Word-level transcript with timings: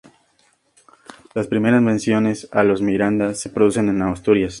Las 1.35 1.45
primeras 1.45 1.79
menciones 1.83 2.49
a 2.51 2.63
los 2.63 2.81
Miranda 2.81 3.35
se 3.35 3.51
producen 3.51 3.87
en 3.87 4.01
Asturias. 4.01 4.49